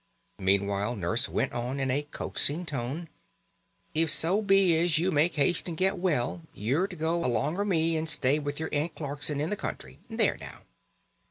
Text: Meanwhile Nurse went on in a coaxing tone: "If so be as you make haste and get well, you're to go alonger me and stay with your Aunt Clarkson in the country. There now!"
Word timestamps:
Meanwhile 0.39 0.95
Nurse 0.95 1.29
went 1.29 1.53
on 1.53 1.79
in 1.79 1.91
a 1.91 2.01
coaxing 2.01 2.65
tone: 2.65 3.07
"If 3.93 4.09
so 4.09 4.41
be 4.41 4.75
as 4.75 4.97
you 4.97 5.11
make 5.11 5.35
haste 5.35 5.67
and 5.67 5.77
get 5.77 5.99
well, 5.99 6.41
you're 6.55 6.87
to 6.87 6.95
go 6.95 7.23
alonger 7.23 7.63
me 7.63 7.95
and 7.95 8.09
stay 8.09 8.39
with 8.39 8.59
your 8.59 8.69
Aunt 8.73 8.95
Clarkson 8.95 9.39
in 9.39 9.51
the 9.51 9.55
country. 9.55 9.99
There 10.09 10.37
now!" 10.41 10.61